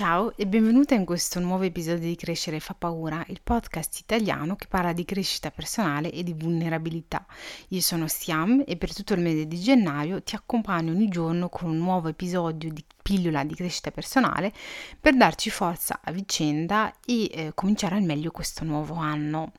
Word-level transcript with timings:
Ciao 0.00 0.34
e 0.34 0.46
benvenuta 0.46 0.94
in 0.94 1.04
questo 1.04 1.40
nuovo 1.40 1.64
episodio 1.64 2.08
di 2.08 2.16
Crescere 2.16 2.58
fa 2.58 2.72
paura, 2.72 3.22
il 3.28 3.42
podcast 3.44 3.98
italiano 3.98 4.56
che 4.56 4.66
parla 4.66 4.94
di 4.94 5.04
crescita 5.04 5.50
personale 5.50 6.10
e 6.10 6.22
di 6.22 6.32
vulnerabilità. 6.32 7.26
Io 7.68 7.82
sono 7.82 8.08
Stiam 8.08 8.64
e 8.66 8.78
per 8.78 8.94
tutto 8.94 9.12
il 9.12 9.20
mese 9.20 9.46
di 9.46 9.60
gennaio 9.60 10.22
ti 10.22 10.36
accompagno 10.36 10.92
ogni 10.92 11.08
giorno 11.08 11.50
con 11.50 11.68
un 11.68 11.76
nuovo 11.76 12.08
episodio 12.08 12.72
di 12.72 12.82
pillola 13.10 13.42
di 13.42 13.56
crescita 13.56 13.90
personale 13.90 14.52
per 15.00 15.16
darci 15.16 15.50
forza 15.50 15.98
a 16.00 16.12
vicenda 16.12 16.94
e 17.04 17.24
eh, 17.24 17.52
cominciare 17.56 17.96
al 17.96 18.04
meglio 18.04 18.30
questo 18.30 18.62
nuovo 18.62 18.94
anno. 18.94 19.50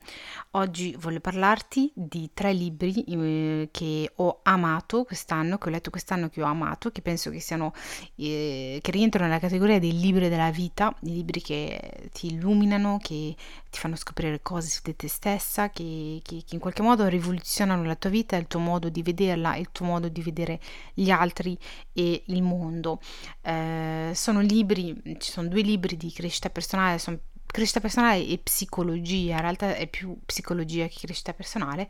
Oggi 0.52 0.96
voglio 0.98 1.20
parlarti 1.20 1.92
di 1.94 2.30
tre 2.32 2.54
libri 2.54 3.04
eh, 3.04 3.68
che 3.70 4.10
ho 4.16 4.40
amato 4.42 5.04
quest'anno, 5.04 5.58
che 5.58 5.68
ho 5.68 5.70
letto 5.70 5.90
quest'anno 5.90 6.30
che 6.30 6.40
ho 6.40 6.46
amato, 6.46 6.90
che 6.90 7.02
penso 7.02 7.28
che 7.28 7.40
siano 7.40 7.74
eh, 8.16 8.78
che 8.80 8.90
rientrano 8.90 9.26
nella 9.28 9.38
categoria 9.38 9.78
dei 9.78 10.00
libri 10.00 10.30
della 10.30 10.50
vita, 10.50 10.96
i 11.02 11.12
libri 11.12 11.42
che 11.42 12.08
ti 12.10 12.28
illuminano, 12.28 12.96
che 13.02 13.36
ti 13.72 13.78
fanno 13.78 13.96
scoprire 13.96 14.42
cose 14.42 14.68
su 14.68 14.80
di 14.84 14.94
te 14.94 15.08
stessa, 15.08 15.70
che, 15.70 16.20
che, 16.22 16.42
che 16.46 16.54
in 16.54 16.60
qualche 16.60 16.82
modo 16.82 17.08
rivoluzionano 17.08 17.84
la 17.84 17.96
tua 17.96 18.10
vita, 18.10 18.36
il 18.36 18.46
tuo 18.46 18.60
modo 18.60 18.90
di 18.90 19.02
vederla, 19.02 19.56
il 19.56 19.70
tuo 19.72 19.86
modo 19.86 20.08
di 20.08 20.20
vedere 20.20 20.60
gli 20.92 21.08
altri 21.08 21.58
e 21.94 22.22
il 22.26 22.42
mondo. 22.42 23.00
Eh, 23.40 24.12
sono 24.14 24.40
libri, 24.40 25.16
ci 25.18 25.30
sono 25.30 25.48
due 25.48 25.62
libri 25.62 25.96
di 25.96 26.12
crescita 26.12 26.50
personale, 26.50 26.98
sono 26.98 27.18
crescita 27.46 27.80
personale 27.80 28.26
e 28.26 28.38
psicologia, 28.38 29.34
in 29.34 29.40
realtà 29.40 29.74
è 29.76 29.86
più 29.86 30.16
psicologia 30.24 30.86
che 30.86 30.96
crescita 31.00 31.34
personale, 31.34 31.88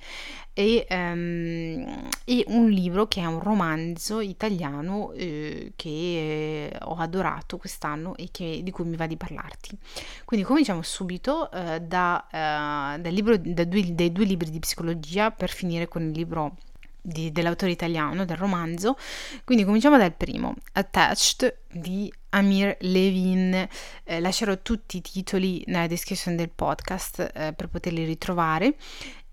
e, 0.52 0.87
um, 0.91 2.09
e 2.25 2.45
un 2.48 2.69
libro 2.69 3.06
che 3.06 3.20
è 3.20 3.25
un 3.25 3.38
romanzo 3.41 4.20
italiano 4.20 5.12
eh, 5.12 5.73
che 5.77 5.88
eh, 5.88 6.78
ho 6.83 6.97
adorato 6.97 7.59
quest'anno 7.59 8.16
e 8.16 8.28
che, 8.33 8.61
di 8.62 8.70
cui 8.70 8.84
mi 8.84 8.97
va 8.97 9.06
di 9.06 9.16
parlarti. 9.16 9.78
Quindi 10.25 10.44
cominciamo 10.44 10.83
subito 10.83 11.50
eh, 11.53 11.81
da, 11.81 12.27
dal 12.31 13.12
libro, 13.12 13.37
da 13.39 13.64
due, 13.64 13.94
dai 13.94 14.11
due 14.11 14.25
libri 14.25 14.50
di 14.50 14.59
psicologia 14.59 15.31
per 15.31 15.50
finire 15.50 15.87
con 15.87 16.03
il 16.03 16.11
libro 16.11 16.56
di, 17.03 17.33
dell'autore 17.33 17.72
italiano, 17.72 18.25
del 18.25 18.37
romanzo. 18.37 18.97
Quindi 19.44 19.64
cominciamo 19.64 19.98
dal 19.98 20.12
primo, 20.12 20.55
Attached 20.72 21.56
di 21.73 22.12
Amir 22.31 22.77
Levin. 22.81 23.69
Eh, 24.05 24.20
lascerò 24.20 24.56
tutti 24.61 24.98
i 24.98 25.01
titoli 25.01 25.62
nella 25.67 25.87
descrizione 25.87 26.37
del 26.37 26.51
podcast 26.51 27.31
eh, 27.34 27.53
per 27.53 27.69
poterli 27.69 28.05
ritrovare. 28.05 28.75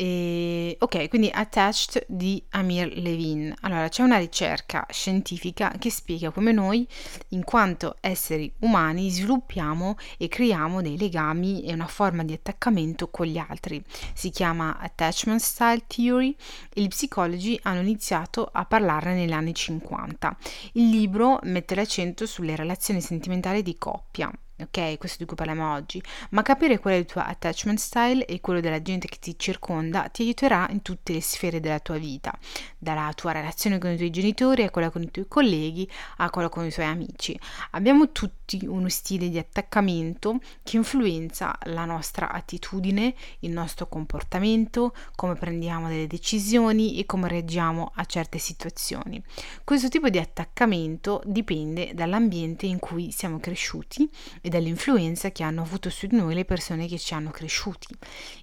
E, 0.02 0.78
ok, 0.80 1.10
quindi 1.10 1.30
Attached 1.30 2.06
di 2.08 2.42
Amir 2.52 2.98
Levin. 2.98 3.54
Allora, 3.62 3.90
c'è 3.90 4.02
una 4.02 4.18
ricerca 4.18 4.86
scientifica 4.90 5.74
che 5.78 5.92
spiega 5.92 6.32
come 6.32 6.54
noi, 6.54 6.88
in 7.30 7.44
quanto 7.44 7.98
esseri 8.00 8.50
umani, 8.60 9.10
sviluppiamo 9.10 9.98
e 10.18 10.30
creiamo 10.30 10.82
dei 10.82 10.98
legami 10.98 11.64
e 11.64 11.74
una 11.74 11.88
forma 11.88 12.24
di 12.24 12.32
attaccamento 12.32 13.10
con 13.10 13.26
gli 13.26 13.38
altri. 13.38 13.84
Si 14.14 14.30
chiama 14.30 14.78
Attachment 14.80 15.42
Style 15.42 15.84
Theory 15.86 16.34
e 16.74 16.82
gli 16.82 16.88
psicologi 16.88 17.60
hanno 17.64 17.82
iniziato 17.82 18.50
a 18.50 18.64
parlarne 18.64 19.16
negli 19.16 19.34
anni 19.34 19.54
50. 19.54 20.38
Il 20.74 20.90
libro 20.92 21.40
mette 21.44 21.76
l'accento 21.76 22.26
sulle 22.30 22.56
relazioni 22.56 23.02
sentimentali 23.02 23.64
di 23.64 23.78
coppia 23.78 24.32
ok? 24.62 24.98
Questo 24.98 25.18
di 25.20 25.26
cui 25.26 25.36
parliamo 25.36 25.74
oggi, 25.74 26.02
ma 26.32 26.42
capire 26.42 26.80
qual 26.80 26.94
è 26.94 26.98
il 26.98 27.06
tuo 27.06 27.22
attachment 27.22 27.80
style 27.80 28.26
e 28.26 28.42
quello 28.42 28.60
della 28.60 28.82
gente 28.82 29.08
che 29.08 29.18
ti 29.20 29.38
circonda 29.38 30.10
ti 30.10 30.24
aiuterà 30.24 30.68
in 30.70 30.82
tutte 30.82 31.14
le 31.14 31.22
sfere 31.22 31.60
della 31.60 31.80
tua 31.80 31.98
vita, 31.98 32.38
dalla 32.78 33.12
tua 33.16 33.32
relazione 33.32 33.78
con 33.78 33.92
i 33.92 33.98
tuoi 33.98 34.10
genitori 34.10 34.64
a 34.64 34.70
quella 34.70 34.90
con 34.90 35.02
i 35.02 35.12
tuoi 35.12 35.28
colleghi 35.28 35.90
a 36.18 36.30
quella 36.30 36.50
con 36.50 36.66
i 36.66 36.72
tuoi 36.72 36.86
amici. 36.86 37.40
Abbiamo 37.72 38.12
tutti 38.12 38.66
uno 38.66 38.90
stile 38.90 39.30
di 39.30 39.38
attaccamento 39.38 40.40
che 40.64 40.78
influenza 40.78 41.58
la 41.64 41.86
nostra 41.86 42.32
attitudine, 42.32 43.14
il 43.40 43.52
nostro 43.52 43.88
comportamento, 43.88 44.94
come 45.16 45.36
prendiamo 45.36 45.88
delle 45.88 46.08
decisioni 46.08 47.00
e 47.00 47.06
come 47.06 47.28
reagiamo 47.28 47.92
a 47.96 48.06
certe 48.06 48.38
situazioni. 48.38 49.22
Questo 49.64 49.88
tipo 49.90 50.10
di 50.10 50.18
attaccamento 50.18 51.22
dipende 51.26 51.94
dall'ambiente 51.94 52.66
in 52.66 52.80
cui 52.80 53.12
siamo 53.12 53.40
cresciuti 53.40 54.10
e 54.42 54.49
dall'influenza 54.50 55.32
che 55.32 55.44
hanno 55.44 55.62
avuto 55.62 55.90
su 55.90 56.08
di 56.08 56.16
noi 56.16 56.34
le 56.34 56.46
persone 56.46 56.88
che 56.88 56.98
ci 56.98 57.14
hanno 57.14 57.32
cresciuti. 57.32 57.88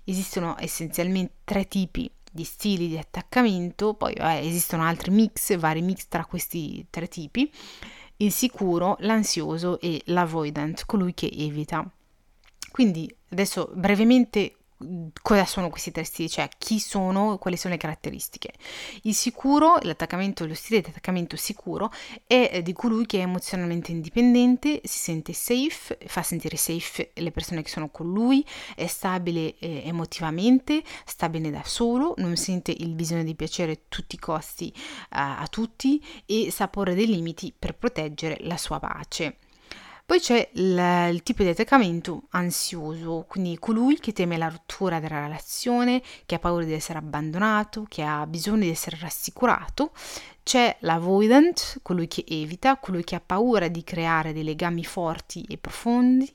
Esistono 0.05 0.57
essenzialmente 0.59 1.35
tre 1.45 1.67
tipi 1.69 2.11
di 2.31 2.45
stili 2.45 2.89
di 2.89 2.99
attaccamento, 2.99 3.95
poi 3.95 4.13
eh, 4.13 4.47
esistono 4.47 4.85
altri 4.85 5.11
mix, 5.11 5.57
vari 5.57 5.83
mix 5.83 6.07
tra 6.09 6.25
questi 6.25 6.87
tre 6.91 7.09
tipi, 7.09 7.51
il 8.19 8.33
sicuro, 8.33 8.97
l'ansioso 9.01 9.81
e 9.81 10.03
l'avoidant, 10.07 10.85
colui 10.87 11.15
che 11.15 11.31
evita. 11.33 11.89
Quindi 12.71 13.13
adesso 13.31 13.71
brevemente 13.75 14.57
cosa 15.23 15.45
sono 15.45 15.71
questi 15.71 15.91
tre 15.91 16.05
stili, 16.05 16.29
cioè 16.29 16.49
chi 16.59 16.79
sono, 16.79 17.39
quali 17.39 17.57
sono 17.57 17.75
le 17.75 17.81
caratteristiche. 17.81 18.53
Il 19.03 19.15
sicuro, 19.15 19.79
l'attaccamento, 19.83 20.47
lo 20.47 20.55
stile 20.55 20.81
di 20.81 20.91
attaccamento 20.91 21.37
sicuro 21.37 21.91
è 22.27 22.51
eh, 22.53 22.63
di 22.63 22.73
colui 22.73 23.07
che 23.07 23.19
è 23.19 23.23
emozionalmente 23.23 23.91
indipendente, 23.91 24.81
si 24.85 24.99
sente 24.99 25.33
safe, 25.33 25.99
fa 26.07 26.23
sentire 26.23 26.57
safe 26.57 27.13
le 27.15 27.31
persone 27.31 27.63
che 27.63 27.69
sono 27.69 27.89
con 27.89 28.13
lui, 28.13 28.45
è 28.75 28.87
stabile 28.87 29.57
eh, 29.59 29.83
emotivamente, 29.85 30.83
sta 31.05 31.29
bene 31.29 31.51
da 31.51 31.63
solo, 31.65 32.15
non 32.19 32.37
sente 32.37 32.75
il 32.77 32.95
bisogno 32.95 33.25
di 33.25 33.35
piacere 33.35 33.73
a 33.73 33.79
tutti 33.89 34.17
i 34.17 34.19
costi 34.19 34.73
uh, 34.77 34.81
a 35.09 35.47
tutti 35.49 36.03
e 36.27 36.51
sa 36.51 36.69
porre 36.69 36.95
dei 36.95 37.07
limiti 37.07 37.55
per 37.57 37.75
proteggere 37.75 38.39
la 38.41 38.57
sua 38.57 38.79
pace. 38.79 39.39
Poi 40.07 40.21
c'è 40.21 40.51
il, 40.53 41.11
il, 41.11 41.23
tipo 41.25 41.43
di 41.43 41.49
attaccamento 41.49 42.29
ansioso, 42.31 43.25
quindi 43.27 43.59
colui 43.59 43.99
che 43.99 44.13
teme 44.13 44.37
la 44.37 44.47
rottura 44.49 45.01
della 45.01 45.25
relazione, 45.25 46.01
che 46.27 46.37
ha 46.37 46.39
paura 46.39 46.65
di 46.65 46.73
essere 46.73 47.01
abbandonato, 47.01 47.87
che 47.89 48.05
ha 48.05 48.25
bisogno 48.25 48.63
di 48.63 48.71
essere 48.71 48.99
rassicurato. 49.01 49.91
C'è 50.45 50.77
l'avoidant, 50.83 51.81
colui 51.83 52.07
che 52.07 52.25
evita, 52.29 52.77
colui 52.77 53.03
che 53.03 53.17
ha 53.17 53.21
paura 53.21 53.67
di 53.67 53.83
creare 53.83 54.33
dei 54.33 54.45
legami 54.45 54.85
forti 54.85 55.45
e 55.49 55.59
profondi 55.59 56.33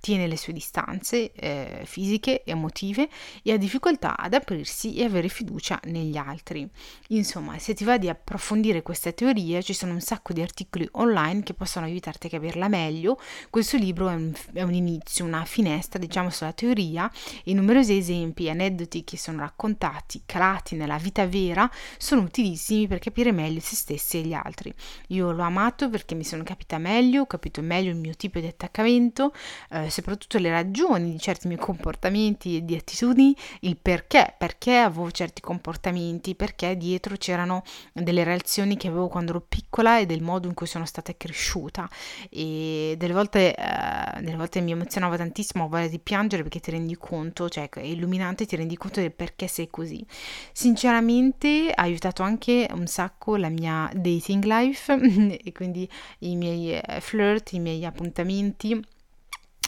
tiene 0.00 0.26
le 0.26 0.36
sue 0.36 0.52
distanze 0.52 1.32
eh, 1.32 1.82
fisiche, 1.84 2.42
emotive 2.44 3.08
e 3.42 3.52
ha 3.52 3.56
difficoltà 3.56 4.16
ad 4.16 4.34
aprirsi 4.34 4.96
e 4.96 5.04
avere 5.04 5.28
fiducia 5.28 5.78
negli 5.84 6.16
altri. 6.16 6.68
Insomma, 7.08 7.58
se 7.58 7.74
ti 7.74 7.84
va 7.84 7.98
di 7.98 8.08
approfondire 8.08 8.82
questa 8.82 9.12
teoria, 9.12 9.60
ci 9.60 9.74
sono 9.74 9.92
un 9.92 10.00
sacco 10.00 10.32
di 10.32 10.40
articoli 10.40 10.88
online 10.92 11.42
che 11.42 11.54
possono 11.54 11.86
aiutarti 11.86 12.26
a 12.26 12.30
capirla 12.30 12.68
meglio. 12.68 13.18
Questo 13.50 13.76
libro 13.76 14.08
è 14.08 14.14
un, 14.14 14.32
è 14.52 14.62
un 14.62 14.74
inizio, 14.74 15.24
una 15.24 15.44
finestra, 15.44 15.98
diciamo, 15.98 16.30
sulla 16.30 16.52
teoria 16.52 17.10
e 17.44 17.52
numerosi 17.52 17.96
esempi 17.96 18.46
e 18.46 18.50
aneddoti 18.50 19.04
che 19.04 19.18
sono 19.18 19.40
raccontati, 19.40 20.22
calati 20.24 20.76
nella 20.76 20.96
vita 20.96 21.26
vera, 21.26 21.70
sono 21.98 22.22
utilissimi 22.22 22.86
per 22.86 22.98
capire 22.98 23.32
meglio 23.32 23.60
se 23.60 23.76
stessi 23.76 24.18
e 24.18 24.22
gli 24.22 24.32
altri. 24.32 24.72
Io 25.08 25.30
l'ho 25.32 25.42
amato 25.42 25.90
perché 25.90 26.14
mi 26.14 26.24
sono 26.24 26.42
capita 26.42 26.78
meglio, 26.78 27.22
ho 27.22 27.26
capito 27.26 27.60
meglio 27.60 27.90
il 27.90 27.96
mio 27.96 28.14
tipo 28.14 28.38
di 28.38 28.46
attaccamento, 28.46 29.34
eh, 29.70 29.89
soprattutto 29.90 30.38
le 30.38 30.50
ragioni 30.50 31.12
di 31.12 31.18
certi 31.18 31.48
miei 31.48 31.58
comportamenti 31.58 32.56
e 32.56 32.64
di 32.64 32.76
attitudini, 32.76 33.34
il 33.60 33.76
perché, 33.76 34.34
perché 34.36 34.76
avevo 34.76 35.10
certi 35.10 35.40
comportamenti, 35.40 36.34
perché 36.34 36.76
dietro 36.76 37.16
c'erano 37.16 37.62
delle 37.92 38.24
reazioni 38.24 38.76
che 38.76 38.88
avevo 38.88 39.08
quando 39.08 39.32
ero 39.32 39.40
piccola 39.40 39.98
e 39.98 40.06
del 40.06 40.22
modo 40.22 40.46
in 40.48 40.54
cui 40.54 40.66
sono 40.66 40.84
stata 40.86 41.12
cresciuta 41.16 41.88
e 42.28 42.94
delle 42.96 43.12
volte, 43.12 43.54
eh, 43.54 44.20
delle 44.20 44.36
volte 44.36 44.60
mi 44.60 44.72
emozionava 44.72 45.16
tantissimo, 45.16 45.64
ho 45.64 45.68
voglia 45.68 45.88
di 45.88 45.98
piangere 45.98 46.42
perché 46.42 46.60
ti 46.60 46.70
rendi 46.70 46.96
conto, 46.96 47.48
cioè 47.48 47.68
è 47.68 47.80
illuminante, 47.80 48.46
ti 48.46 48.56
rendi 48.56 48.76
conto 48.76 49.00
del 49.00 49.12
perché 49.12 49.46
sei 49.46 49.68
così. 49.68 50.04
Sinceramente 50.52 51.70
ha 51.74 51.82
aiutato 51.82 52.22
anche 52.22 52.68
un 52.72 52.86
sacco 52.86 53.36
la 53.36 53.48
mia 53.48 53.90
dating 53.94 54.44
life 54.44 54.92
e 55.42 55.52
quindi 55.52 55.88
i 56.20 56.36
miei 56.36 56.72
eh, 56.72 57.00
flirt, 57.00 57.52
i 57.52 57.58
miei 57.58 57.84
appuntamenti 57.84 58.98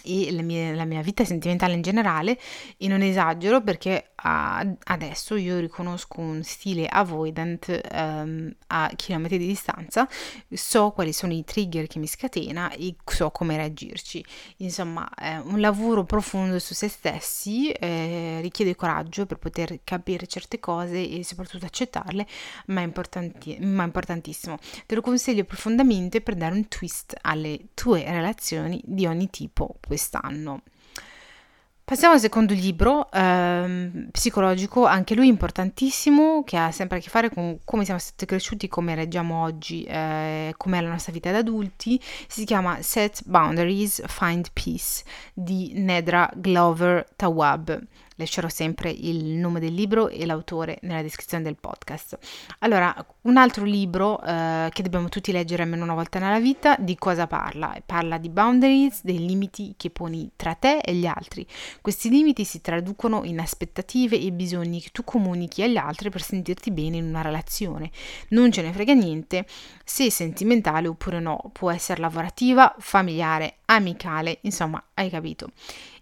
e 0.05 0.33
la 0.33 0.43
mia, 0.43 0.75
la 0.75 0.85
mia, 0.85 1.01
vita 1.03 1.25
sentimentale 1.25 1.75
in 1.75 1.83
generale 1.83 2.39
e 2.77 2.89
non 2.89 3.03
esagero 3.03 3.63
perché 3.63 4.12
adesso 4.23 5.35
io 5.35 5.59
riconosco 5.59 6.21
un 6.21 6.43
stile 6.43 6.87
avoidant 6.87 7.81
um, 7.93 8.53
a 8.69 8.91
chilometri 8.95 9.39
di 9.39 9.47
distanza, 9.47 10.09
so 10.53 10.91
quali 10.91 11.13
sono 11.13 11.33
i 11.33 11.45
trigger 11.45 11.87
che 11.87 11.99
mi 11.99 12.07
scatena 12.07 12.71
e 12.71 12.95
so 13.05 13.31
come 13.31 13.57
reagirci. 13.57 14.25
Insomma, 14.59 15.09
eh, 15.15 15.39
un 15.39 15.61
lavoro 15.61 16.05
profondo 16.05 16.59
su 16.59 16.75
se 16.75 16.89
stessi 16.89 17.71
eh, 17.71 18.39
richiede 18.41 18.77
coraggio 18.77 19.27
per 19.27 19.39
poter 19.39 19.81
capire 19.85 20.27
certe 20.27 20.61
cose 20.61 21.09
e 21.09 21.25
soprattutto 21.25 21.67
accettarle, 21.67 22.27
ma 22.67 22.81
è, 22.81 22.85
importanti- 22.85 23.59
ma 23.61 23.83
è 23.83 23.87
importantissimo. 23.87 24.59
Te 24.87 24.95
lo 24.95 25.01
consiglio 25.01 25.45
profondamente 25.45 26.21
per 26.21 26.35
dare 26.37 26.55
un 26.55 26.69
twist 26.69 27.17
alle 27.23 27.69
tue 27.75 28.05
relazioni 28.05 28.81
di 28.85 29.07
ogni 29.07 29.31
tipo 29.31 29.77
quest'anno. 29.87 30.63
Passiamo 31.85 32.15
al 32.15 32.21
secondo 32.21 32.55
libro, 32.55 33.11
ehm, 33.11 34.09
psicologico, 34.13 34.87
anche 34.87 35.15
lui 35.15 35.27
importantissimo, 35.27 36.43
che 36.45 36.57
ha 36.57 36.71
sempre 36.71 36.99
a 36.99 37.01
che 37.01 37.11
fare 37.11 37.29
con 37.29 37.59
come 37.65 37.85
siamo 37.85 37.99
stati 37.99 38.25
cresciuti, 38.25 38.69
come 38.69 38.95
reggiamo 38.95 39.43
oggi, 39.43 39.83
eh, 39.83 40.55
com'è 40.57 40.81
la 40.81 40.89
nostra 40.89 41.13
vita 41.13 41.33
da 41.33 41.39
adulti. 41.39 42.01
Si 42.29 42.45
chiama 42.45 42.81
Set 42.83 43.23
Boundaries, 43.27 44.01
Find 44.07 44.47
Peace 44.53 45.03
di 45.35 45.73
Nedra 45.75 46.31
Glover 46.35 47.05
Tawab. 47.17 47.79
Lascerò 48.23 48.49
sempre 48.49 48.91
il 48.91 49.25
nome 49.25 49.59
del 49.59 49.75
libro 49.75 50.09
e 50.09 50.25
l'autore 50.25 50.79
nella 50.83 51.03
descrizione 51.03 51.43
del 51.43 51.57
podcast. 51.57 52.19
Allora, 52.61 52.95
un 53.23 53.37
altro 53.37 53.65
libro 53.65 54.23
eh, 54.23 54.69
che 54.71 54.83
dobbiamo 54.83 55.09
tutti 55.09 55.33
leggere 55.33 55.65
almeno 55.65 55.83
una 55.83 55.95
volta 55.95 56.21
nella 56.21 56.39
vita, 56.39 56.77
di 56.79 56.97
cosa 56.97 57.27
parla? 57.27 57.77
Parla 57.85 58.19
di 58.19 58.29
boundaries, 58.29 59.03
dei 59.03 59.19
limiti 59.19 59.75
che 59.77 59.91
poni 59.91 60.31
tra 60.37 60.55
te 60.55 60.79
e 60.79 60.95
gli 60.95 61.07
altri. 61.07 61.45
Questi 61.81 62.11
limiti 62.11 62.45
si 62.45 62.61
traducono 62.61 63.25
in 63.25 63.41
aspettative 63.41 64.19
e 64.19 64.31
bisogni 64.31 64.81
che 64.81 64.91
tu 64.93 65.03
comunichi 65.03 65.63
agli 65.65 65.77
altri 65.77 66.09
per 66.09 66.23
sentirti 66.23 66.71
bene 66.71 66.99
in 66.99 67.05
una 67.05 67.23
relazione. 67.23 67.91
Non 68.29 68.53
ce 68.53 68.63
ne 68.63 68.73
frega 68.73 68.95
niente 68.95 69.47
se 69.85 70.07
è 70.07 70.11
sentimentale 70.11 70.87
oppure 70.87 71.19
no, 71.19 71.51
può 71.53 71.71
essere 71.73 72.01
lavorativa, 72.01 72.75
familiare, 72.79 73.57
amicale, 73.75 74.39
insomma, 74.43 74.83
hai 74.95 75.11
capito. 75.11 75.51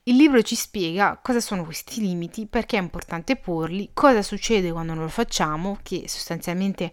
Il 0.05 0.17
libro 0.17 0.43
ci 0.43 0.55
spiega 0.55 1.19
cosa 1.23 1.41
sono 1.41 1.65
questi 1.65 2.01
limiti, 2.01 2.47
perché 2.47 2.77
è 2.79 2.81
importante 2.81 3.37
porli, 3.37 3.91
cosa 3.93 4.23
succede 4.23 4.73
quando 4.73 4.95
non 4.95 5.05
lo 5.05 5.11
facciamo, 5.11 5.79
che 5.83 6.05
sostanzialmente 6.07 6.91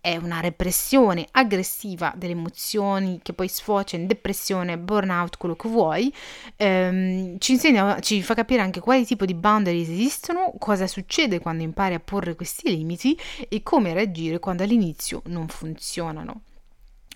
è 0.00 0.16
una 0.16 0.40
repressione 0.40 1.26
aggressiva 1.30 2.12
delle 2.14 2.34
emozioni 2.34 3.20
che 3.22 3.32
poi 3.32 3.48
sfocia 3.48 3.96
in 3.96 4.06
depressione, 4.06 4.76
burnout, 4.76 5.38
quello 5.38 5.56
che 5.56 5.68
vuoi, 5.68 6.12
ehm, 6.56 7.38
ci 7.38 7.52
insegna, 7.52 7.98
ci 8.00 8.22
fa 8.22 8.34
capire 8.34 8.60
anche 8.60 8.80
quali 8.80 9.06
tipi 9.06 9.24
di 9.24 9.34
boundaries 9.34 9.88
esistono, 9.88 10.52
cosa 10.58 10.86
succede 10.86 11.40
quando 11.40 11.62
impari 11.62 11.94
a 11.94 12.00
porre 12.00 12.36
questi 12.36 12.68
limiti 12.68 13.18
e 13.48 13.62
come 13.62 13.94
reagire 13.94 14.38
quando 14.40 14.62
all'inizio 14.62 15.22
non 15.26 15.48
funzionano. 15.48 16.42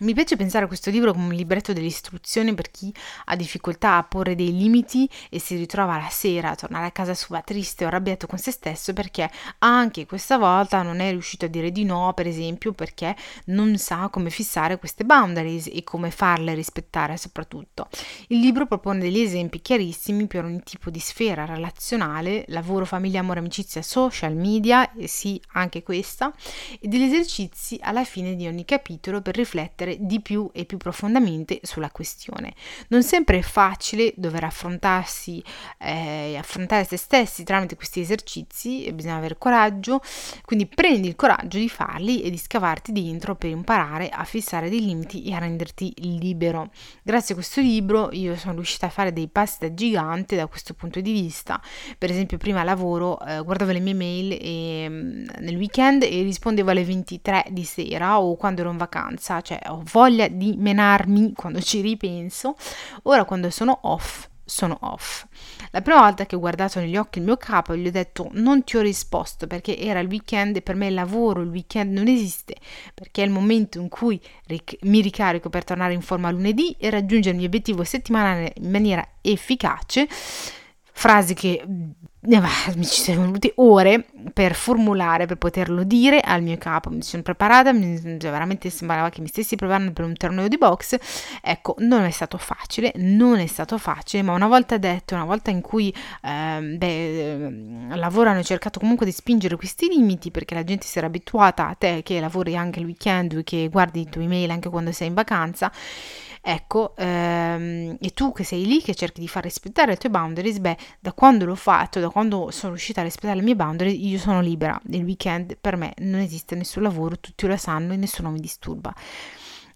Mi 0.00 0.14
piace 0.14 0.36
pensare 0.36 0.66
a 0.66 0.68
questo 0.68 0.90
libro 0.90 1.12
come 1.12 1.24
un 1.24 1.32
libretto 1.32 1.72
delle 1.72 1.88
istruzioni 1.88 2.54
per 2.54 2.70
chi 2.70 2.94
ha 3.24 3.34
difficoltà 3.34 3.96
a 3.96 4.04
porre 4.04 4.36
dei 4.36 4.56
limiti 4.56 5.10
e 5.28 5.40
si 5.40 5.56
ritrova 5.56 5.96
la 5.96 6.08
sera 6.08 6.50
a 6.50 6.54
tornare 6.54 6.86
a 6.86 6.92
casa 6.92 7.14
sua 7.14 7.40
triste 7.40 7.82
o 7.82 7.88
arrabbiato 7.88 8.28
con 8.28 8.38
se 8.38 8.52
stesso 8.52 8.92
perché 8.92 9.28
anche 9.58 10.06
questa 10.06 10.38
volta 10.38 10.82
non 10.82 11.00
è 11.00 11.10
riuscito 11.10 11.46
a 11.46 11.48
dire 11.48 11.72
di 11.72 11.82
no, 11.82 12.12
per 12.14 12.28
esempio, 12.28 12.70
perché 12.74 13.16
non 13.46 13.76
sa 13.76 14.08
come 14.08 14.30
fissare 14.30 14.78
queste 14.78 15.04
boundaries 15.04 15.66
e 15.66 15.82
come 15.82 16.12
farle 16.12 16.54
rispettare 16.54 17.16
soprattutto. 17.16 17.88
Il 18.28 18.38
libro 18.38 18.66
propone 18.66 19.00
degli 19.00 19.18
esempi 19.18 19.60
chiarissimi 19.60 20.28
per 20.28 20.44
ogni 20.44 20.62
tipo 20.62 20.90
di 20.90 21.00
sfera 21.00 21.44
relazionale, 21.44 22.44
lavoro, 22.48 22.84
famiglia, 22.84 23.18
amore, 23.18 23.40
amicizia, 23.40 23.82
social 23.82 24.36
media, 24.36 24.92
e 24.92 25.08
sì, 25.08 25.42
anche 25.54 25.82
questa, 25.82 26.32
e 26.78 26.86
degli 26.86 27.02
esercizi 27.02 27.80
alla 27.82 28.04
fine 28.04 28.36
di 28.36 28.46
ogni 28.46 28.64
capitolo 28.64 29.20
per 29.22 29.34
riflettere 29.34 29.86
riflettere 29.88 29.96
di 30.00 30.20
più 30.20 30.50
e 30.52 30.64
più 30.64 30.76
profondamente 30.76 31.60
sulla 31.62 31.90
questione. 31.90 32.52
Non 32.88 33.02
sempre 33.02 33.38
è 33.38 33.42
facile 33.42 34.12
dover 34.16 34.44
affrontarsi, 34.44 35.42
eh, 35.78 36.36
affrontare 36.36 36.84
se 36.84 36.96
stessi 36.96 37.44
tramite 37.44 37.76
questi 37.76 38.00
esercizi, 38.00 38.90
bisogna 38.92 39.16
avere 39.16 39.38
coraggio, 39.38 40.00
quindi 40.44 40.66
prendi 40.66 41.08
il 41.08 41.16
coraggio 41.16 41.58
di 41.58 41.68
farli 41.68 42.22
e 42.22 42.30
di 42.30 42.38
scavarti 42.38 42.92
dentro 42.92 43.34
per 43.36 43.50
imparare 43.50 44.08
a 44.08 44.24
fissare 44.24 44.68
dei 44.68 44.80
limiti 44.80 45.24
e 45.24 45.34
a 45.34 45.38
renderti 45.38 45.94
libero. 46.18 46.70
Grazie 47.02 47.34
a 47.34 47.36
questo 47.36 47.60
libro 47.60 48.10
io 48.12 48.36
sono 48.36 48.54
riuscita 48.54 48.86
a 48.86 48.90
fare 48.90 49.12
dei 49.12 49.28
passi 49.28 49.58
da 49.60 49.74
gigante 49.74 50.36
da 50.36 50.46
questo 50.46 50.74
punto 50.74 51.00
di 51.00 51.12
vista. 51.12 51.60
Per 51.96 52.10
esempio 52.10 52.38
prima 52.38 52.62
lavoro, 52.62 53.18
eh, 53.20 53.42
guardavo 53.42 53.72
le 53.72 53.80
mie 53.80 53.94
mail 53.94 54.38
e, 54.40 54.86
mm, 54.88 55.26
nel 55.40 55.56
weekend 55.56 56.02
e 56.02 56.22
rispondevo 56.22 56.70
alle 56.70 56.84
23 56.84 57.46
di 57.50 57.64
sera 57.64 58.20
o 58.20 58.36
quando 58.36 58.60
ero 58.60 58.70
in 58.70 58.76
vacanza, 58.76 59.40
cioè 59.40 59.60
ho 59.68 59.77
voglia 59.84 60.28
di 60.28 60.54
menarmi 60.56 61.32
quando 61.34 61.60
ci 61.60 61.80
ripenso, 61.80 62.56
ora 63.04 63.24
quando 63.24 63.50
sono 63.50 63.78
off 63.82 64.28
sono 64.48 64.78
off. 64.80 65.26
La 65.70 65.82
prima 65.82 66.00
volta 66.00 66.26
che 66.26 66.34
ho 66.34 66.38
guardato 66.38 66.80
negli 66.80 66.96
occhi 66.96 67.18
il 67.18 67.24
mio 67.24 67.36
capo 67.36 67.76
gli 67.76 67.86
ho 67.86 67.90
detto 67.90 68.28
non 68.32 68.64
ti 68.64 68.76
ho 68.76 68.80
risposto 68.80 69.46
perché 69.46 69.78
era 69.78 70.00
il 70.00 70.08
weekend 70.08 70.56
e 70.56 70.62
per 70.62 70.74
me 70.74 70.88
il 70.88 70.94
lavoro, 70.94 71.42
il 71.42 71.50
weekend 71.50 71.92
non 71.92 72.08
esiste, 72.08 72.56
perché 72.94 73.22
è 73.22 73.26
il 73.26 73.30
momento 73.30 73.78
in 73.78 73.88
cui 73.88 74.20
ric- 74.46 74.78
mi 74.82 75.00
ricarico 75.00 75.50
per 75.50 75.64
tornare 75.64 75.92
in 75.92 76.00
forma 76.00 76.30
lunedì 76.30 76.74
e 76.78 76.90
raggiungere 76.90 77.32
il 77.32 77.36
mio 77.36 77.46
obiettivo 77.46 77.84
settimanale 77.84 78.54
in 78.56 78.70
maniera 78.70 79.06
efficace 79.20 80.08
frasi 80.98 81.34
che 81.34 81.62
mi 82.28 82.84
ci 82.84 83.00
sono 83.00 83.24
volute 83.24 83.52
ore 83.56 84.04
per 84.34 84.54
formulare, 84.54 85.24
per 85.24 85.36
poterlo 85.36 85.82
dire 85.82 86.20
al 86.20 86.42
mio 86.42 86.58
capo. 86.58 86.90
Mi 86.90 87.02
sono 87.02 87.22
preparata, 87.22 87.72
mi, 87.72 87.98
cioè, 87.98 88.30
veramente 88.30 88.68
sembrava 88.68 89.08
che 89.08 89.22
mi 89.22 89.28
stessi 89.28 89.56
preparando 89.56 89.92
per 89.92 90.04
un 90.04 90.14
torneo 90.14 90.46
di 90.46 90.58
box. 90.58 90.96
Ecco, 91.40 91.74
non 91.78 92.02
è 92.04 92.10
stato 92.10 92.36
facile, 92.36 92.92
non 92.96 93.38
è 93.38 93.46
stato 93.46 93.78
facile, 93.78 94.22
ma 94.22 94.34
una 94.34 94.46
volta 94.46 94.76
detto, 94.76 95.14
una 95.14 95.24
volta 95.24 95.50
in 95.50 95.62
cui 95.62 95.92
eh, 96.22 96.60
beh, 96.60 97.96
lavoro 97.96 98.28
hanno 98.28 98.42
cercato 98.42 98.78
comunque 98.78 99.06
di 99.06 99.12
spingere 99.12 99.56
questi 99.56 99.88
limiti 99.88 100.30
perché 100.30 100.54
la 100.54 100.64
gente 100.64 100.84
si 100.86 100.98
era 100.98 101.06
abituata 101.06 101.68
a 101.68 101.74
te 101.74 102.02
che 102.04 102.20
lavori 102.20 102.56
anche 102.56 102.80
il 102.80 102.84
weekend, 102.84 103.42
che 103.42 103.68
guardi 103.70 104.02
i 104.02 104.08
tuoi 104.08 104.24
email 104.24 104.50
anche 104.50 104.68
quando 104.68 104.92
sei 104.92 105.08
in 105.08 105.14
vacanza. 105.14 105.72
Ecco, 106.40 106.94
ehm, 106.96 107.96
e 108.00 108.10
tu 108.10 108.32
che 108.32 108.44
sei 108.44 108.64
lì, 108.64 108.80
che 108.80 108.94
cerchi 108.94 109.20
di 109.20 109.28
far 109.28 109.42
rispettare 109.42 109.90
le 109.90 109.96
tue 109.96 110.08
boundaries, 110.08 110.58
beh, 110.58 110.76
da 111.00 111.12
quando 111.12 111.44
l'ho 111.44 111.54
fatto, 111.54 112.00
da 112.00 112.08
quando 112.08 112.16
sono 112.50 112.72
riuscita 112.72 113.00
a 113.00 113.04
rispettare 113.04 113.36
le 113.36 113.42
mie 113.44 113.56
boundaries, 113.56 113.98
io 113.98 114.18
sono 114.18 114.40
libera. 114.40 114.80
Il 114.90 115.04
weekend 115.04 115.56
per 115.60 115.76
me 115.76 115.94
non 115.98 116.20
esiste 116.20 116.54
nessun 116.54 116.82
lavoro, 116.82 117.18
tutti 117.18 117.46
lo 117.46 117.56
sanno 117.56 117.92
e 117.92 117.96
nessuno 117.96 118.30
mi 118.30 118.40
disturba. 118.40 118.94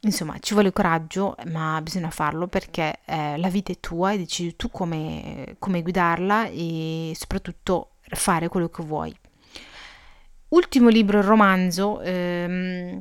Insomma, 0.00 0.36
ci 0.40 0.54
vuole 0.54 0.72
coraggio, 0.72 1.36
ma 1.52 1.80
bisogna 1.80 2.10
farlo 2.10 2.48
perché 2.48 2.98
eh, 3.04 3.36
la 3.36 3.48
vita 3.48 3.70
è 3.70 3.78
tua 3.78 4.12
e 4.12 4.18
decidi 4.18 4.56
tu 4.56 4.70
come, 4.70 5.54
come 5.58 5.82
guidarla 5.82 6.46
e 6.46 7.12
soprattutto 7.14 7.92
fare 8.00 8.48
quello 8.48 8.68
che 8.68 8.82
vuoi. 8.82 9.16
Ultimo 10.48 10.88
libro, 10.88 11.22
romanzo. 11.22 12.00
Ehm, 12.00 13.00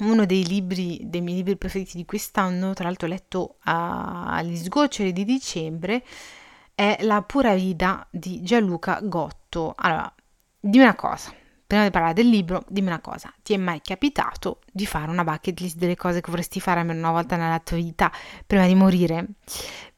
uno 0.00 0.24
dei 0.24 0.46
libri, 0.46 1.00
dei 1.02 1.20
miei 1.20 1.36
libri 1.36 1.56
preferiti 1.56 1.96
di 1.96 2.04
quest'anno, 2.04 2.72
tra 2.72 2.84
l'altro 2.84 3.06
letto 3.06 3.56
agli 3.64 4.56
sgoccioli 4.56 5.12
di 5.12 5.24
dicembre, 5.24 6.02
è 6.80 6.96
La 7.02 7.20
pura 7.20 7.52
vita 7.54 8.06
di 8.10 8.40
Gianluca 8.42 9.00
Gotto. 9.02 9.74
Allora, 9.76 10.10
dimmi 10.58 10.84
una 10.84 10.94
cosa, 10.94 11.30
prima 11.66 11.84
di 11.84 11.90
parlare 11.90 12.14
del 12.14 12.26
libro, 12.26 12.64
dimmi 12.68 12.86
una 12.86 13.00
cosa, 13.00 13.30
ti 13.42 13.52
è 13.52 13.58
mai 13.58 13.82
capitato 13.82 14.60
di 14.72 14.86
fare 14.86 15.10
una 15.10 15.22
bucket 15.22 15.60
list 15.60 15.76
delle 15.76 15.94
cose 15.94 16.22
che 16.22 16.30
vorresti 16.30 16.58
fare 16.58 16.80
almeno 16.80 17.00
una 17.00 17.10
volta 17.10 17.36
nella 17.36 17.58
tua 17.58 17.76
vita 17.76 18.10
prima 18.46 18.66
di 18.66 18.74
morire? 18.74 19.26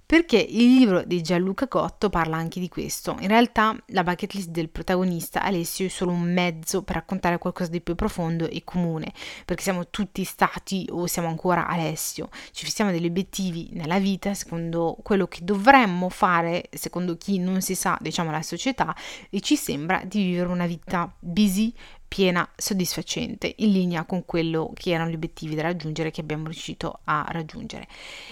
Perché 0.04 0.36
il 0.36 0.74
libro 0.74 1.02
di 1.04 1.22
Gianluca 1.22 1.68
Cotto 1.68 2.10
parla 2.10 2.36
anche 2.36 2.60
di 2.60 2.68
questo. 2.68 3.16
In 3.20 3.28
realtà 3.28 3.76
la 3.86 4.02
bucket 4.02 4.32
list 4.34 4.50
del 4.50 4.68
protagonista 4.68 5.42
Alessio 5.42 5.86
è 5.86 5.88
solo 5.88 6.12
un 6.12 6.32
mezzo 6.32 6.82
per 6.82 6.96
raccontare 6.96 7.38
qualcosa 7.38 7.70
di 7.70 7.80
più 7.80 7.94
profondo 7.94 8.48
e 8.48 8.62
comune, 8.64 9.12
perché 9.44 9.62
siamo 9.62 9.88
tutti 9.88 10.24
stati 10.24 10.86
o 10.90 11.06
siamo 11.06 11.28
ancora 11.28 11.66
Alessio, 11.66 12.28
ci 12.52 12.64
fissiamo 12.64 12.90
degli 12.90 13.06
obiettivi 13.06 13.70
nella 13.72 13.98
vita 13.98 14.34
secondo 14.34 14.96
quello 15.02 15.26
che 15.26 15.40
dovremmo 15.42 16.08
fare, 16.08 16.68
secondo 16.70 17.16
chi 17.16 17.38
non 17.38 17.62
si 17.62 17.74
sa, 17.74 17.96
diciamo 18.00 18.30
la 18.30 18.42
società, 18.42 18.94
e 19.30 19.40
ci 19.40 19.56
sembra 19.56 20.02
di 20.04 20.22
vivere 20.22 20.48
una 20.48 20.66
vita 20.66 21.10
busy, 21.18 21.72
piena, 22.12 22.46
soddisfacente, 22.54 23.54
in 23.56 23.72
linea 23.72 24.04
con 24.04 24.26
quello 24.26 24.70
che 24.74 24.90
erano 24.90 25.08
gli 25.08 25.14
obiettivi 25.14 25.54
da 25.54 25.62
raggiungere 25.62 26.10
che 26.10 26.20
abbiamo 26.20 26.44
riuscito 26.44 27.00
a 27.04 27.24
raggiungere. 27.30 27.88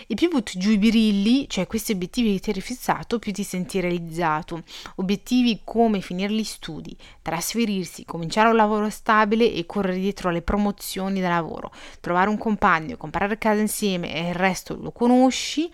E 0.06 0.14
più 0.14 0.28
butti 0.28 0.58
giù 0.58 0.70
i 0.70 0.76
birilli, 0.76 1.48
cioè 1.48 1.66
questi 1.66 1.92
obiettivi 1.92 2.34
che 2.34 2.40
ti 2.40 2.50
eri 2.50 2.60
fissato, 2.60 3.18
più 3.18 3.32
ti 3.32 3.42
senti 3.42 3.80
realizzato. 3.80 4.64
Obiettivi 4.96 5.62
come 5.64 6.02
finire 6.02 6.30
gli 6.30 6.44
studi, 6.44 6.94
trasferirsi, 7.22 8.04
cominciare 8.04 8.50
un 8.50 8.56
lavoro 8.56 8.90
stabile 8.90 9.50
e 9.50 9.64
correre 9.64 9.98
dietro 9.98 10.28
alle 10.28 10.42
promozioni 10.42 11.18
da 11.22 11.30
lavoro, 11.30 11.72
trovare 12.00 12.28
un 12.28 12.36
compagno, 12.36 12.98
comprare 12.98 13.38
casa 13.38 13.62
insieme 13.62 14.14
e 14.14 14.28
il 14.28 14.34
resto 14.34 14.76
lo 14.76 14.92
conosci. 14.92 15.70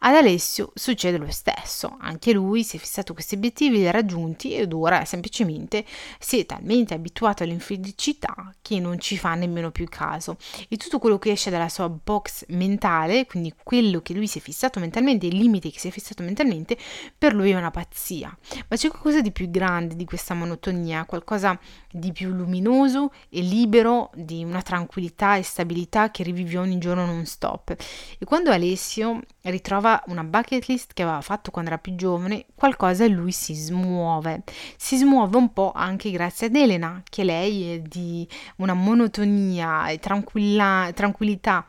Ad 0.00 0.14
Alessio 0.14 0.72
succede 0.74 1.16
lo 1.16 1.30
stesso, 1.30 1.96
anche 2.00 2.32
lui 2.32 2.64
si 2.64 2.76
è 2.76 2.78
fissato 2.78 3.14
questi 3.14 3.36
obiettivi, 3.36 3.78
li 3.78 3.88
ha 3.88 3.92
raggiunti 3.92 4.54
ed 4.54 4.74
ora 4.74 5.06
semplicemente 5.06 5.86
si 6.18 6.38
è 6.38 6.44
talmente 6.44 6.92
abituato 6.92 7.28
abituato 7.30 7.42
all'infelicità 7.42 8.54
che 8.60 8.78
non 8.80 8.98
ci 8.98 9.16
fa 9.16 9.34
nemmeno 9.34 9.70
più 9.70 9.86
caso 9.88 10.36
e 10.68 10.76
tutto 10.76 10.98
quello 10.98 11.18
che 11.18 11.30
esce 11.30 11.50
dalla 11.50 11.68
sua 11.68 11.88
box 11.88 12.44
mentale, 12.48 13.26
quindi 13.26 13.54
quello 13.62 14.00
che 14.00 14.12
lui 14.14 14.26
si 14.26 14.38
è 14.38 14.40
fissato 14.40 14.80
mentalmente, 14.80 15.26
i 15.26 15.32
limiti 15.32 15.70
che 15.70 15.78
si 15.78 15.88
è 15.88 15.90
fissato 15.90 16.22
mentalmente, 16.22 16.76
per 17.16 17.34
lui 17.34 17.50
è 17.50 17.56
una 17.56 17.70
pazzia. 17.70 18.36
Ma 18.68 18.76
c'è 18.76 18.88
qualcosa 18.88 19.20
di 19.20 19.32
più 19.32 19.50
grande 19.50 19.96
di 19.96 20.04
questa 20.04 20.34
monotonia, 20.34 21.04
qualcosa 21.04 21.58
di 21.90 22.12
più 22.12 22.30
luminoso 22.30 23.12
e 23.28 23.40
libero, 23.40 24.10
di 24.14 24.44
una 24.44 24.62
tranquillità 24.62 25.36
e 25.36 25.42
stabilità 25.42 26.10
che 26.10 26.22
rivive 26.22 26.58
ogni 26.58 26.78
giorno 26.78 27.06
non 27.06 27.24
stop. 27.26 27.74
E 28.18 28.24
quando 28.24 28.50
Alessio 28.50 29.20
ritrova 29.42 30.02
una 30.06 30.24
bucket 30.24 30.66
list 30.66 30.92
che 30.92 31.02
aveva 31.02 31.20
fatto 31.20 31.50
quando 31.50 31.70
era 31.70 31.78
più 31.78 31.94
giovane, 31.94 32.46
qualcosa 32.54 33.04
in 33.04 33.14
lui 33.14 33.32
si 33.32 33.54
smuove. 33.54 34.42
Si 34.76 34.96
smuove 34.96 35.36
un 35.36 35.52
po' 35.52 35.72
anche 35.74 36.10
grazie 36.10 36.48
ad 36.48 36.56
Elena, 36.56 37.02
che 37.08 37.24
lei 37.24 37.74
è 37.74 37.80
di 37.80 38.28
una 38.56 38.74
monotonia 38.74 39.88
e 39.88 39.98
tranquillità 39.98 41.66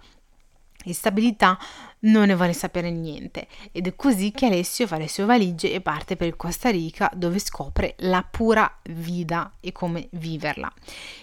e 0.84 0.94
stabilità 0.94 1.58
non 2.02 2.28
ne 2.28 2.36
vuole 2.36 2.54
sapere 2.54 2.90
niente. 2.90 3.48
Ed 3.72 3.88
è 3.88 3.96
così 3.96 4.32
che 4.32 4.46
Alessio 4.48 4.88
fa 4.88 4.98
le 4.98 5.10
sue 5.10 5.26
valigie 5.26 5.74
e 5.74 5.82
parte 5.82 6.16
per 6.16 6.28
il 6.28 6.36
Costa 6.36 6.70
Rica 6.70 7.12
dove 7.14 7.40
scopre 7.40 7.96
la 8.00 8.26
pura 8.30 8.80
vita 8.84 9.54
e 9.60 9.72
come 9.72 10.08
viverla. 10.12 10.72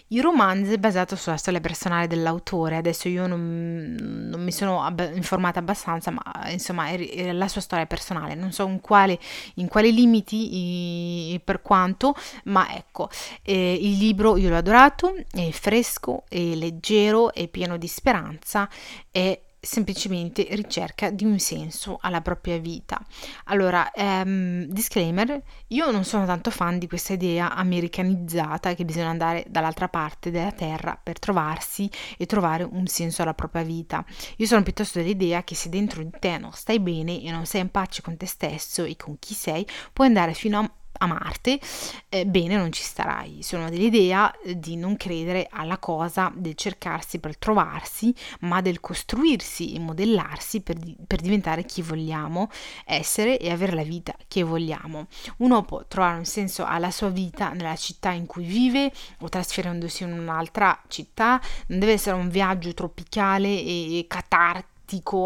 Il 0.09 0.23
romanzo 0.23 0.73
è 0.73 0.79
basato 0.79 1.17
sulla 1.17 1.37
storia 1.37 1.61
personale 1.61 2.07
dell'autore, 2.07 2.77
adesso 2.77 3.09
io 3.09 3.27
non, 3.27 3.95
non 4.31 4.43
mi 4.43 4.53
sono 4.53 4.83
ab- 4.83 5.13
informata 5.15 5.59
abbastanza, 5.59 6.11
ma 6.11 6.23
insomma 6.51 6.89
è, 6.89 7.11
è, 7.11 7.33
la 7.33 7.49
sua 7.49 7.61
storia 7.61 7.85
personale, 7.85 8.35
non 8.35 8.53
so 8.53 8.67
in 8.67 8.81
quale, 8.81 9.19
in 9.55 9.69
quali 9.69 9.93
limiti 9.93 11.35
e 11.35 11.41
per 11.41 11.61
quanto, 11.61 12.15
ma 12.45 12.75
ecco, 12.75 13.11
eh, 13.43 13.79
il 13.79 13.99
libro 13.99 14.39
io 14.39 14.49
l'ho 14.49 14.57
adorato, 14.57 15.15
è 15.31 15.51
fresco, 15.51 16.25
è 16.27 16.55
leggero, 16.55 17.35
è 17.35 17.47
pieno 17.49 17.77
di 17.77 17.87
speranza, 17.87 18.67
è 19.11 19.39
semplicemente 19.61 20.47
ricerca 20.51 21.11
di 21.11 21.25
un 21.25 21.39
senso 21.39 21.99
alla 22.01 22.21
propria 22.21 22.59
vita. 22.59 23.01
Allora, 23.45 23.91
ehm, 23.93 24.65
disclaimer, 24.67 25.43
io 25.69 25.91
non 25.91 26.05
sono 26.05 26.27
tanto 26.27 26.51
fan 26.51 26.79
di 26.79 26.87
questa 26.87 27.13
idea 27.13 27.55
americanizzata 27.55 28.75
che 28.75 28.85
bisogna 28.85 29.09
andare 29.09 29.45
dall'altra 29.49 29.89
parte 29.89 30.31
della 30.31 30.53
terra 30.53 30.99
per 31.01 31.19
trovarsi 31.19 31.91
e 32.17 32.27
trovare 32.27 32.63
un 32.63 32.87
senso 32.87 33.23
alla 33.23 33.35
propria 33.35 33.63
vita. 33.63 34.05
Io 34.37 34.47
sono 34.47 34.63
piuttosto 34.63 34.99
dell'idea 34.99 35.43
che 35.45 35.55
se 35.55 35.69
dentro 35.69 36.03
di 36.03 36.11
te 36.19 36.39
non 36.39 36.53
stai 36.53 36.81
bene 36.81 37.23
e 37.23 37.31
non 37.31 37.47
sei 37.47 37.63
in 37.63 37.71
pace 37.71 38.03
con 38.03 38.17
te 38.17 38.27
stesso 38.27 38.85
e 38.85 38.97
con 38.97 39.19
chi 39.19 39.35
sei, 39.35 39.67
puoi 39.93 40.07
andare 40.07 40.35
fino 40.35 40.59
a 40.59 40.71
Marte, 41.07 41.61
eh, 42.09 42.27
bene 42.27 42.57
non 42.57 42.73
ci 42.73 42.83
starai. 42.83 43.43
Sono 43.43 43.69
dell'idea 43.71 44.33
eh, 44.41 44.59
di 44.59 44.77
non 44.77 44.97
credere 44.97 45.49
alla 45.51 45.79
cosa 45.79 46.33
del 46.35 46.55
cercarsi 46.55 47.19
per 47.19 47.37
trovarsi, 47.37 48.15
ma 48.41 48.61
del 48.61 48.81
costruirsi 48.81 49.75
e 49.75 49.79
modellarsi 49.79 50.61
per, 50.61 50.77
di- 50.77 50.97
per 51.07 51.21
diventare 51.21 51.65
chi 51.65 51.83
vogliamo 51.83 52.51
essere 52.85 53.39
e 53.39 53.51
avere 53.51 53.75
la 53.75 53.83
vita 53.83 54.15
che 54.27 54.43
vogliamo. 54.43 55.07
Uno 55.39 55.63
può 55.65 55.85
trovare 55.87 56.19
un 56.19 56.25
senso 56.25 56.65
alla 56.65 56.91
sua 56.91 57.09
vita 57.09 57.51
nella 57.51 57.77
città 57.77 58.11
in 58.11 58.27
cui 58.27 58.45
vive 58.45 58.93
o 59.21 59.29
trasferendosi 59.29 60.03
in 60.03 60.13
un'altra 60.13 60.81
città, 60.89 61.41
non 61.69 61.79
deve 61.79 61.93
essere 61.93 62.17
un 62.17 62.29
viaggio 62.29 62.75
tropicale 62.75 63.49
e 63.49 64.05
catartico 64.09 64.77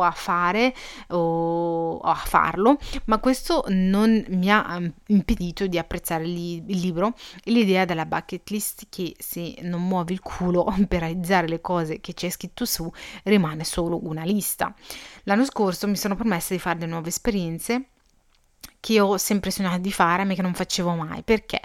a 0.01 0.11
fare 0.11 0.75
o 1.09 1.99
a 1.99 2.15
farlo, 2.15 2.79
ma 3.07 3.19
questo 3.19 3.65
non 3.69 4.25
mi 4.29 4.51
ha 4.51 4.79
mm, 4.81 4.87
impedito 5.09 5.67
di 5.67 5.79
apprezzare 5.79 6.25
il, 6.25 6.65
libro 6.67 7.15
e 7.45 7.51
l'idea 7.51 7.85
della 7.85 8.07
bucket 8.07 8.49
list 8.51 8.87
che 8.89 9.15
se 9.19 9.57
non 9.63 9.87
muovi 9.87 10.13
il 10.15 10.21
culo 10.21 10.65
per 10.89 11.01
realizzare 11.01 11.49
le 11.49 11.61
cose 11.61 12.01
che 12.01 12.15
c'è 12.15 12.31
scritto 12.31 12.65
su 12.65 12.91
rimane 13.25 13.65
solo 13.65 14.01
una 14.07 14.25
lista. 14.25 14.75
L'anno 15.25 15.45
scorso 15.45 15.87
mi 15.87 15.97
sono 15.97 16.17
permessa 16.17 16.55
di 16.55 16.61
fare 16.61 16.79
delle 16.79 16.91
nuove 16.91 17.09
esperienze 17.09 17.92
che 18.83 18.99
ho 18.99 19.17
sempre 19.17 19.53
sognato 19.53 19.79
di 19.79 19.93
fare 19.93 20.25
ma 20.25 20.35
che 20.35 20.43
non 20.43 20.55
facevo 20.55 20.97
mai. 20.97 21.23
Perché? 21.23 21.61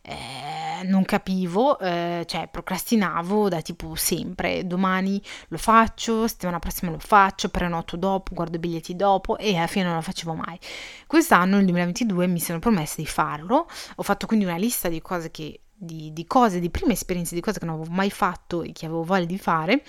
Eh, 0.00 0.82
non 0.84 1.04
capivo, 1.04 1.78
eh, 1.78 2.24
cioè 2.26 2.48
procrastinavo 2.50 3.50
da 3.50 3.60
tipo 3.60 3.94
sempre, 3.94 4.66
domani 4.66 5.20
lo 5.48 5.58
faccio, 5.58 6.26
settimana 6.26 6.58
prossima 6.58 6.90
lo 6.90 6.98
faccio, 6.98 7.50
prenoto 7.50 7.98
dopo, 7.98 8.32
guardo 8.32 8.56
i 8.56 8.58
biglietti 8.58 8.96
dopo 8.96 9.36
e 9.36 9.54
alla 9.54 9.66
fine 9.66 9.84
non 9.84 9.96
lo 9.96 10.00
facevo 10.00 10.32
mai. 10.32 10.58
Quest'anno, 11.06 11.56
nel 11.56 11.66
2022, 11.66 12.26
mi 12.26 12.40
sono 12.40 12.58
promessa 12.58 12.94
di 12.96 13.06
farlo, 13.06 13.68
ho 13.96 14.02
fatto 14.02 14.24
quindi 14.26 14.46
una 14.46 14.56
lista 14.56 14.88
di 14.88 15.02
cose 15.02 15.30
che 15.30 15.60
di, 15.74 16.10
di, 16.14 16.26
cose, 16.26 16.58
di 16.58 16.70
prime 16.70 16.94
esperienze, 16.94 17.34
di 17.34 17.42
cose 17.42 17.58
che 17.58 17.66
non 17.66 17.74
avevo 17.74 17.92
mai 17.92 18.10
fatto 18.10 18.62
e 18.62 18.72
che 18.72 18.86
avevo 18.86 19.04
voglia 19.04 19.26
di 19.26 19.38
fare 19.38 19.82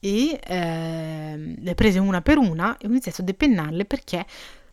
e 0.00 0.40
eh, 0.42 1.54
le 1.58 1.74
prese 1.74 1.98
una 1.98 2.22
per 2.22 2.38
una 2.38 2.78
e 2.78 2.86
ho 2.86 2.90
iniziato 2.90 3.20
a 3.20 3.24
depennarle 3.24 3.84
perché 3.84 4.24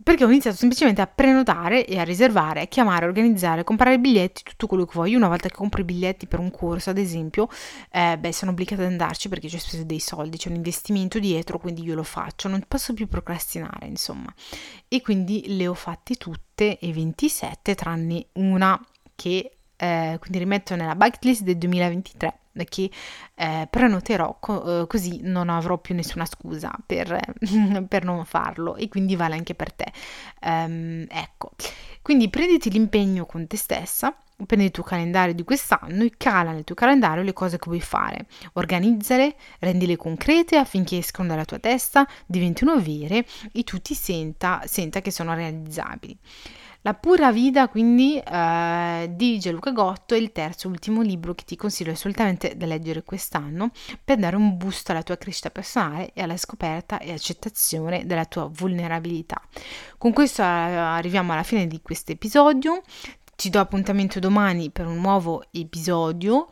perché 0.03 0.23
ho 0.23 0.29
iniziato 0.29 0.57
semplicemente 0.57 1.01
a 1.01 1.07
prenotare 1.07 1.85
e 1.85 1.99
a 1.99 2.03
riservare, 2.03 2.61
a 2.61 2.65
chiamare, 2.65 3.05
a 3.05 3.07
organizzare, 3.07 3.61
a 3.61 3.63
comprare 3.63 3.99
biglietti, 3.99 4.43
tutto 4.43 4.67
quello 4.67 4.85
che 4.85 4.93
vuoi. 4.93 5.15
Una 5.15 5.27
volta 5.27 5.47
che 5.47 5.55
compro 5.55 5.81
i 5.81 5.83
biglietti 5.83 6.27
per 6.27 6.39
un 6.39 6.51
corso, 6.51 6.89
ad 6.89 6.97
esempio, 6.97 7.47
eh, 7.91 8.17
beh, 8.17 8.33
sono 8.33 8.51
obbligata 8.51 8.81
ad 8.83 8.89
andarci 8.89 9.29
perché 9.29 9.47
ci 9.47 9.55
ho 9.55 9.59
speso 9.59 9.83
dei 9.83 9.99
soldi, 9.99 10.37
c'è 10.37 10.49
un 10.49 10.55
investimento 10.55 11.19
dietro, 11.19 11.59
quindi 11.59 11.83
io 11.83 11.95
lo 11.95 12.03
faccio, 12.03 12.47
non 12.47 12.63
posso 12.67 12.93
più 12.93 13.07
procrastinare, 13.07 13.85
insomma. 13.87 14.33
E 14.87 15.01
quindi 15.01 15.55
le 15.55 15.67
ho 15.67 15.73
fatte 15.73 16.15
tutte 16.15 16.79
e 16.79 16.91
27, 16.91 17.75
tranne 17.75 18.27
una 18.33 18.79
che 19.15 19.51
eh, 19.75 20.17
quindi 20.19 20.37
rimetto 20.37 20.75
nella 20.75 20.95
bucket 20.95 21.23
list 21.23 21.41
del 21.41 21.57
2023 21.57 22.40
che 22.67 22.89
eh, 23.35 23.67
prenoterò 23.69 24.37
co- 24.39 24.81
eh, 24.81 24.87
così 24.87 25.19
non 25.23 25.49
avrò 25.49 25.77
più 25.77 25.95
nessuna 25.95 26.25
scusa 26.25 26.71
per, 26.85 27.19
per, 27.87 28.03
non 28.03 28.23
farlo 28.25 28.75
e 28.75 28.87
quindi 28.87 29.15
vale 29.15 29.35
anche 29.35 29.55
per 29.55 29.73
te. 29.73 29.91
Um, 30.43 31.05
ecco, 31.09 31.51
quindi 32.01 32.29
prenditi 32.29 32.69
l'impegno 32.69 33.25
con 33.25 33.47
te 33.47 33.57
stessa, 33.57 34.15
prendi 34.45 34.65
il 34.65 34.71
tuo 34.71 34.83
calendario 34.83 35.33
di 35.33 35.43
quest'anno 35.43 36.03
e 36.03 36.11
cala 36.17 36.51
nel 36.51 36.63
tuo 36.63 36.75
calendario 36.75 37.23
le 37.23 37.33
cose 37.33 37.57
che 37.57 37.65
vuoi 37.67 37.81
fare, 37.81 38.25
organizzale, 38.53 39.35
rendile 39.59 39.95
concrete 39.95 40.57
affinché 40.57 40.97
escano 40.97 41.29
dalla 41.29 41.45
tua 41.45 41.59
testa, 41.59 42.07
diventino 42.25 42.79
vere 42.79 43.25
e 43.51 43.63
tu 43.63 43.79
ti 43.79 43.93
senta, 43.93 44.61
senta 44.65 45.01
che 45.01 45.11
sono 45.11 45.33
realizzabili. 45.33 46.17
La 46.83 46.95
pura 46.95 47.31
vita 47.31 47.67
quindi 47.67 48.17
eh, 48.17 49.11
di 49.13 49.37
Gianluca 49.37 49.71
Gotto 49.71 50.15
è 50.15 50.17
il 50.17 50.31
terzo 50.31 50.67
e 50.67 50.71
ultimo 50.71 51.03
libro 51.03 51.35
che 51.35 51.43
ti 51.43 51.55
consiglio 51.55 51.91
assolutamente 51.91 52.57
da 52.57 52.65
leggere 52.65 53.03
quest'anno 53.03 53.69
per 54.03 54.17
dare 54.17 54.35
un 54.35 54.57
boost 54.57 54.89
alla 54.89 55.03
tua 55.03 55.17
crescita 55.17 55.51
personale 55.51 56.11
e 56.13 56.23
alla 56.23 56.37
scoperta 56.37 56.97
e 56.97 57.11
accettazione 57.11 58.07
della 58.07 58.25
tua 58.25 58.49
vulnerabilità. 58.51 59.39
Con 59.99 60.11
questo 60.11 60.41
eh, 60.41 60.45
arriviamo 60.45 61.33
alla 61.33 61.43
fine 61.43 61.67
di 61.67 61.81
questo 61.83 62.13
episodio. 62.13 62.81
Ti 63.35 63.49
do 63.51 63.59
appuntamento 63.59 64.19
domani 64.19 64.71
per 64.71 64.87
un 64.87 64.99
nuovo 64.99 65.43
episodio. 65.51 66.47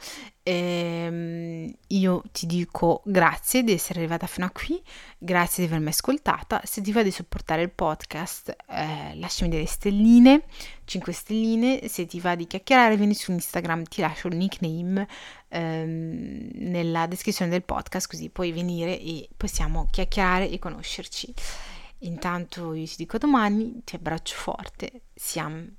Ehm, 0.51 1.71
io 1.89 2.23
ti 2.31 2.47
dico 2.47 3.03
grazie 3.05 3.63
di 3.63 3.71
essere 3.71 3.99
arrivata 3.99 4.25
fino 4.25 4.47
a 4.47 4.49
qui, 4.49 4.81
grazie 5.19 5.63
di 5.63 5.69
avermi 5.69 5.89
ascoltata. 5.89 6.59
Se 6.63 6.81
ti 6.81 6.91
va 6.91 7.03
di 7.03 7.11
supportare 7.11 7.61
il 7.61 7.69
podcast, 7.69 8.55
eh, 8.67 9.15
lasciami 9.17 9.51
delle 9.51 9.67
stelline, 9.67 10.45
5 10.85 11.13
stelline. 11.13 11.87
Se 11.87 12.07
ti 12.07 12.19
va 12.19 12.33
di 12.33 12.47
chiacchierare, 12.47 12.97
vieni 12.97 13.13
su 13.13 13.31
Instagram, 13.31 13.83
ti 13.83 14.01
lascio 14.01 14.27
il 14.27 14.37
nickname 14.37 15.07
ehm, 15.49 16.49
nella 16.53 17.05
descrizione 17.05 17.51
del 17.51 17.63
podcast, 17.63 18.09
così 18.09 18.29
puoi 18.29 18.51
venire 18.51 18.99
e 18.99 19.29
possiamo 19.37 19.87
chiacchierare 19.91 20.49
e 20.49 20.57
conoscerci. 20.57 21.31
Intanto 21.99 22.73
io 22.73 22.87
ti 22.87 22.95
dico 22.97 23.19
domani, 23.19 23.83
ti 23.83 23.95
abbraccio 23.95 24.35
forte, 24.35 25.01
siamo 25.13 25.77